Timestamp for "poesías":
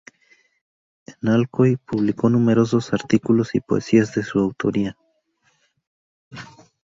3.59-4.15